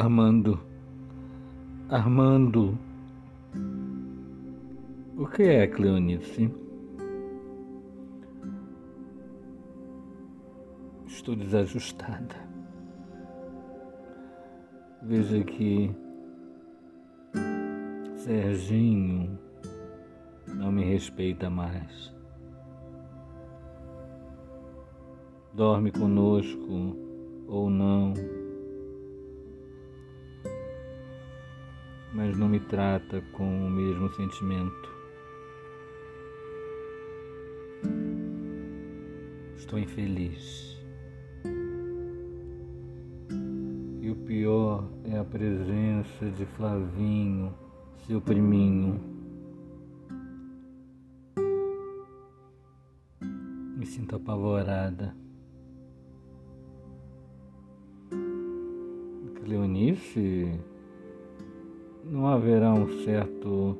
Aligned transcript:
Armando. 0.00 0.58
Armando. 1.90 2.78
O 5.18 5.26
que 5.26 5.42
é 5.42 5.66
Cleonice? 5.66 6.50
Estou 11.06 11.36
desajustada. 11.36 12.34
Veja 15.02 15.44
que 15.44 15.94
Serginho 18.16 19.38
não 20.46 20.72
me 20.72 20.82
respeita 20.82 21.50
mais. 21.50 22.10
Dorme 25.52 25.92
conosco 25.92 26.96
ou 27.46 27.68
não 27.68 28.14
mas 32.12 32.36
não 32.36 32.48
me 32.48 32.60
trata 32.60 33.20
com 33.32 33.66
o 33.66 33.70
mesmo 33.70 34.10
sentimento. 34.10 34.90
Estou 39.56 39.78
infeliz. 39.78 40.76
E 44.00 44.10
o 44.10 44.16
pior 44.16 44.88
é 45.04 45.18
a 45.18 45.24
presença 45.24 46.30
de 46.30 46.44
Flavinho, 46.46 47.54
seu 48.06 48.20
priminho. 48.20 49.00
Me 53.76 53.86
sinto 53.86 54.16
apavorada. 54.16 55.14
Cleonice 59.44 60.60
não 62.10 62.26
haverá 62.26 62.74
um 62.74 62.88
certo 63.04 63.78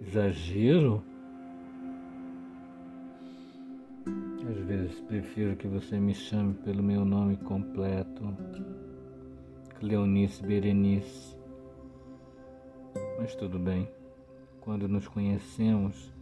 exagero? 0.00 1.00
Às 4.50 4.56
vezes 4.66 5.00
prefiro 5.02 5.54
que 5.54 5.68
você 5.68 5.98
me 6.00 6.12
chame 6.12 6.54
pelo 6.54 6.82
meu 6.82 7.04
nome 7.04 7.36
completo, 7.36 8.36
Cleonice 9.78 10.42
Berenice. 10.42 11.36
Mas 13.18 13.34
tudo 13.36 13.58
bem. 13.60 13.88
Quando 14.60 14.88
nos 14.88 15.06
conhecemos, 15.06 16.12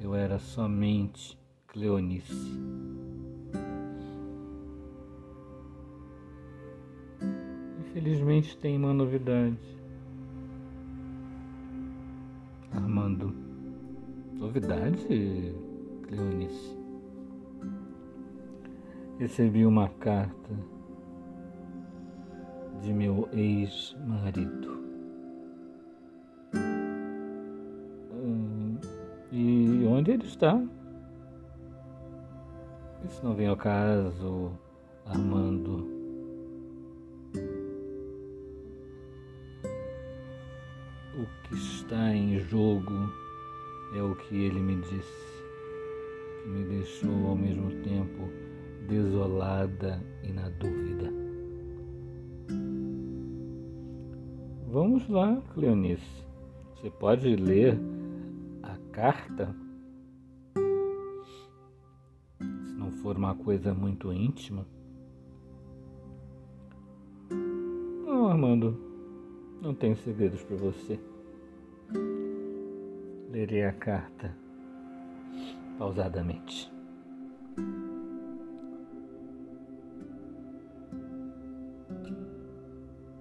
eu 0.00 0.14
era 0.14 0.38
somente 0.38 1.36
Cleonice. 1.66 2.60
Infelizmente 7.80 8.56
tem 8.58 8.76
uma 8.76 8.94
novidade. 8.94 9.75
Armando. 12.76 13.34
Novidade, 14.34 15.54
Cleonice. 16.06 16.76
Recebi 19.18 19.64
uma 19.64 19.88
carta 19.88 20.54
de 22.82 22.92
meu 22.92 23.28
ex-marido. 23.32 24.76
Hum, 28.12 28.76
e 29.32 29.84
onde 29.88 30.10
ele 30.10 30.26
está? 30.26 30.62
Isso 33.06 33.24
não 33.24 33.34
vem 33.34 33.46
ao 33.46 33.56
caso, 33.56 34.52
Armando. 35.06 35.65
Que 41.48 41.54
está 41.54 42.12
em 42.12 42.40
jogo 42.40 42.92
é 43.94 44.02
o 44.02 44.16
que 44.16 44.34
ele 44.34 44.58
me 44.58 44.76
disse, 44.82 45.44
que 46.42 46.48
me 46.48 46.64
deixou 46.64 47.28
ao 47.28 47.36
mesmo 47.36 47.70
tempo 47.82 48.28
desolada 48.88 50.02
e 50.24 50.32
na 50.32 50.48
dúvida. 50.48 51.12
Vamos 54.68 55.08
lá, 55.08 55.40
Cleonice. 55.54 56.26
Você 56.74 56.90
pode 56.90 57.36
ler 57.36 57.78
a 58.62 58.76
carta? 58.92 59.54
Se 62.38 62.74
não 62.74 62.90
for 62.90 63.16
uma 63.16 63.34
coisa 63.34 63.72
muito 63.72 64.12
íntima. 64.12 64.66
Não, 68.04 68.28
Armando. 68.28 68.78
Não 69.62 69.74
tenho 69.74 69.96
segredos 69.96 70.42
para 70.42 70.56
você. 70.56 71.00
Lerei 73.30 73.64
a 73.64 73.72
carta 73.72 74.34
pausadamente. 75.78 76.72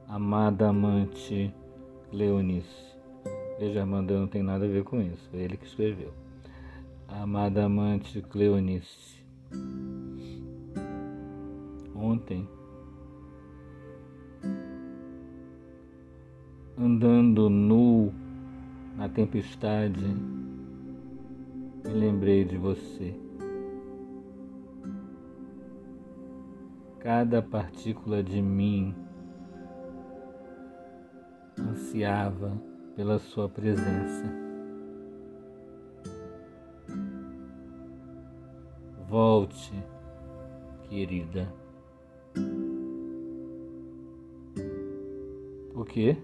Amada 0.07 0.69
amante 0.69 1.53
Leonice. 2.11 2.95
Veja, 3.59 3.83
Amanda 3.83 4.17
não 4.17 4.27
tem 4.27 4.43
nada 4.43 4.65
a 4.65 4.67
ver 4.67 4.83
com 4.83 5.01
isso, 5.01 5.29
foi 5.29 5.39
ele 5.39 5.57
que 5.57 5.65
escreveu. 5.65 6.13
Amada 7.07 7.65
amante 7.65 8.21
Cleonice. 8.21 9.23
Ontem 11.95 12.47
andando 16.77 17.49
nu 17.49 18.13
na 18.95 19.09
tempestade, 19.09 20.05
me 21.83 21.93
lembrei 21.93 22.45
de 22.45 22.57
você. 22.57 23.13
Cada 26.99 27.41
partícula 27.41 28.23
de 28.23 28.41
mim 28.41 28.95
ansiava 31.59 32.59
pela 32.95 33.19
sua 33.19 33.49
presença. 33.49 34.25
Volte, 39.07 39.73
querida. 40.83 41.47
O 45.75 45.83
quê? 45.83 46.17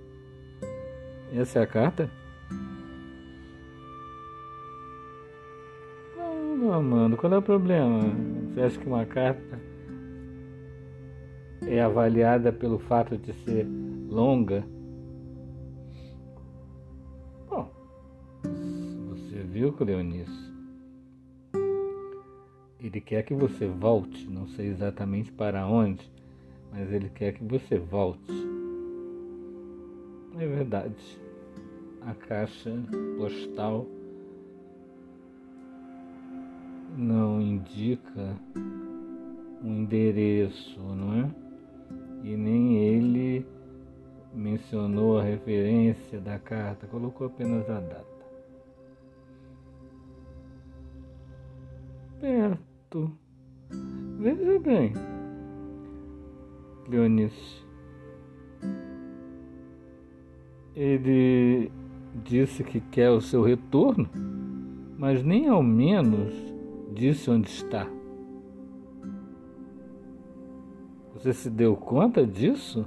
Essa 1.34 1.60
é 1.60 1.62
a 1.62 1.68
carta? 1.68 2.21
Não, 6.62 7.18
qual 7.18 7.34
é 7.34 7.38
o 7.40 7.42
problema? 7.42 8.02
Você 8.54 8.62
acha 8.62 8.80
que 8.80 8.86
uma 8.86 9.04
carta 9.04 9.60
é 11.66 11.82
avaliada 11.82 12.54
pelo 12.54 12.78
fato 12.78 13.18
de 13.18 13.34
ser 13.34 13.66
longa? 14.08 14.64
Bom, 17.50 17.68
você 19.10 19.38
viu, 19.40 19.74
Cleonice? 19.74 20.54
Ele 22.80 23.02
quer 23.02 23.24
que 23.24 23.34
você 23.34 23.68
volte, 23.68 24.30
não 24.30 24.48
sei 24.50 24.68
exatamente 24.68 25.32
para 25.32 25.66
onde, 25.66 26.12
mas 26.72 26.94
ele 26.94 27.10
quer 27.10 27.34
que 27.34 27.44
você 27.44 27.80
volte. 27.80 28.32
É 30.38 30.46
verdade. 30.46 31.20
A 32.02 32.14
caixa 32.14 32.72
postal 33.18 33.88
não 36.98 37.42
indica 37.42 38.36
um 39.64 39.82
endereço, 39.82 40.80
não 40.80 41.14
é? 41.14 41.32
E 42.24 42.36
nem 42.36 42.78
ele 42.78 43.46
mencionou 44.34 45.20
a 45.20 45.24
referência 45.24 46.20
da 46.20 46.40
carta, 46.40 46.88
colocou 46.88 47.28
apenas 47.28 47.70
a 47.70 47.80
data. 47.80 48.06
Perto. 52.20 53.12
Veja 54.20 54.60
bem, 54.60 54.94
Leonice. 56.88 57.66
Ele 60.76 61.72
disse 62.24 62.64
que 62.64 62.80
quer 62.80 63.10
o 63.10 63.20
seu 63.20 63.42
retorno, 63.42 64.08
mas 64.98 65.24
nem 65.24 65.48
ao 65.48 65.64
menos 65.64 66.51
disse 66.92 67.30
onde 67.30 67.50
está. 67.50 67.88
Você 71.14 71.34
se 71.34 71.50
deu 71.50 71.76
conta 71.76 72.26
disso? 72.26 72.86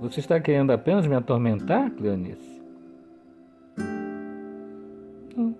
Você 0.00 0.20
está 0.20 0.40
querendo 0.40 0.70
apenas 0.70 1.06
me 1.06 1.14
atormentar, 1.14 1.90
Cleonice? 1.90 2.62
Não, 5.36 5.54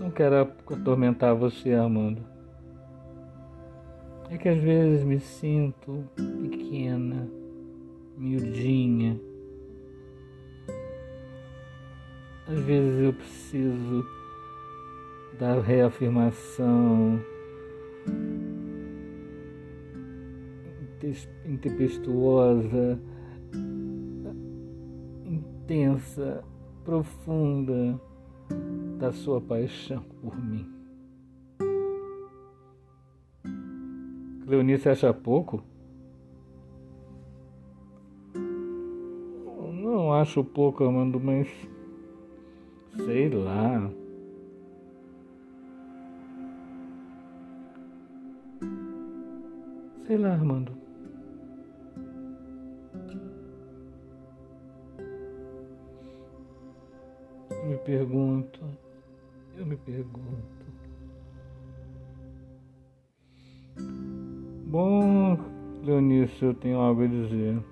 não 0.00 0.10
quero 0.10 0.36
atormentar 0.70 1.34
você, 1.34 1.72
Armando. 1.72 2.22
É 4.30 4.38
que 4.38 4.48
às 4.48 4.58
vezes 4.58 5.04
me 5.04 5.20
sinto 5.20 6.04
pequena 6.16 7.28
miudinha. 8.16 9.20
Às 12.46 12.58
vezes 12.60 13.00
eu 13.00 13.12
preciso 13.12 14.04
da 15.38 15.60
reafirmação 15.60 17.20
intempestuosa, 21.44 22.98
intensa, 25.24 26.42
profunda 26.84 28.00
da 28.98 29.12
sua 29.12 29.40
paixão 29.40 30.02
por 30.22 30.36
mim. 30.42 30.70
Cleonice 34.44 34.88
acha 34.88 35.12
pouco? 35.12 35.62
Não 39.72 40.12
acho 40.12 40.42
pouco, 40.44 40.84
Amando, 40.84 41.20
mas 41.20 41.48
sei 43.04 43.28
lá. 43.28 43.90
Sei 50.06 50.18
lá, 50.18 50.32
Armando. 50.32 50.70
Eu 57.50 57.66
me 57.70 57.78
pergunto, 57.78 58.60
eu 59.56 59.64
me 59.64 59.76
pergunto. 59.76 60.44
Bom, 64.66 65.38
Leonice, 65.82 66.44
eu 66.44 66.52
tenho 66.52 66.78
algo 66.78 67.02
a 67.02 67.06
dizer. 67.06 67.64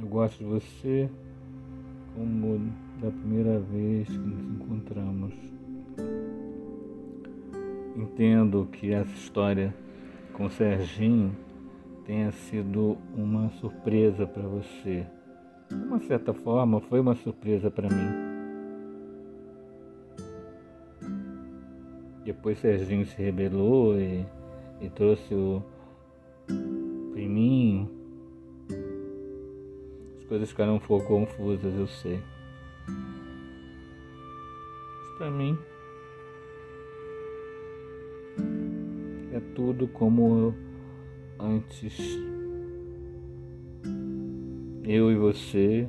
Eu 0.00 0.06
gosto 0.06 0.38
de 0.38 0.44
você 0.44 1.10
como 2.14 2.72
da 3.02 3.10
primeira 3.10 3.58
vez 3.58 4.08
que 4.08 4.16
nos 4.16 4.61
Entendo 8.12 8.68
que 8.70 8.92
essa 8.92 9.12
história 9.12 9.74
com 10.34 10.46
o 10.46 10.50
Serginho 10.50 11.34
tenha 12.04 12.30
sido 12.30 12.98
uma 13.16 13.48
surpresa 13.52 14.26
para 14.26 14.42
você. 14.42 15.06
De 15.68 15.74
uma 15.74 15.98
certa 16.00 16.34
forma, 16.34 16.80
foi 16.80 17.00
uma 17.00 17.14
surpresa 17.14 17.70
para 17.70 17.88
mim. 17.88 18.32
Depois 22.24 22.58
Serginho 22.58 23.06
se 23.06 23.20
rebelou 23.20 23.98
e 23.98 24.24
e 24.82 24.90
trouxe 24.90 25.32
o 25.34 25.62
priminho. 27.12 27.88
As 30.18 30.24
coisas 30.24 30.50
ficaram 30.50 30.76
um 30.76 30.80
pouco 30.80 31.06
confusas, 31.06 31.74
eu 31.74 31.86
sei. 31.86 32.20
Mas 34.98 35.18
pra 35.18 35.30
mim 35.30 35.56
é 39.32 39.40
tudo 39.54 39.88
como 39.88 40.54
antes. 41.38 41.98
Eu 44.84 45.10
e 45.10 45.16
você. 45.16 45.88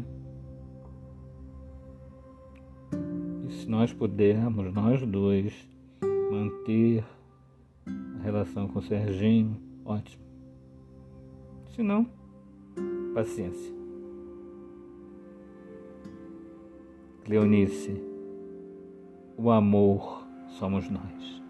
E 3.48 3.52
se 3.52 3.70
nós 3.70 3.92
pudermos, 3.92 4.74
nós 4.74 5.06
dois, 5.06 5.54
manter 6.32 7.04
relação 8.24 8.68
com 8.70 8.80
o 8.80 8.82
Serginho, 8.82 9.58
ótimo. 9.84 10.24
Se 11.76 11.84
não, 11.84 12.08
paciência. 13.14 13.74
Cleonice, 17.26 18.02
o 19.38 19.50
amor 19.50 20.26
somos 20.60 20.90
nós. 20.90 21.43